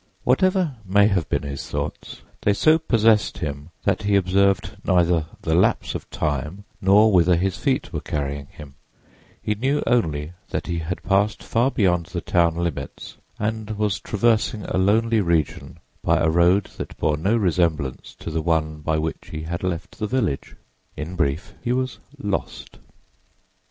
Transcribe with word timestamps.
Whatever 0.23 0.77
may 0.83 1.09
have 1.09 1.29
been 1.29 1.43
his 1.43 1.69
thoughts, 1.69 2.23
they 2.41 2.53
so 2.53 2.79
possessed 2.79 3.37
him 3.37 3.69
that 3.83 4.01
he 4.01 4.15
observed 4.15 4.77
neither 4.83 5.27
the 5.43 5.53
lapse 5.53 5.93
of 5.93 6.09
time 6.09 6.63
nor 6.81 7.11
whither 7.11 7.35
his 7.35 7.55
feet 7.55 7.93
were 7.93 8.01
carrying 8.01 8.47
him; 8.47 8.73
he 9.43 9.53
knew 9.53 9.83
only 9.85 10.33
that 10.49 10.65
he 10.65 10.79
had 10.79 11.03
passed 11.03 11.43
far 11.43 11.69
beyond 11.69 12.07
the 12.07 12.19
town 12.21 12.55
limits 12.55 13.17
and 13.37 13.77
was 13.77 13.99
traversing 13.99 14.63
a 14.65 14.75
lonely 14.79 15.21
region 15.21 15.77
by 16.03 16.17
a 16.17 16.31
road 16.31 16.63
that 16.77 16.97
bore 16.97 17.15
no 17.15 17.37
resemblance 17.37 18.15
to 18.15 18.31
the 18.31 18.41
one 18.41 18.79
by 18.79 18.97
which 18.97 19.27
he 19.29 19.43
had 19.43 19.61
left 19.61 19.99
the 19.99 20.07
village. 20.07 20.55
In 20.97 21.15
brief, 21.15 21.53
he 21.63 21.71
was 21.71 21.99
"lost." 22.17 22.79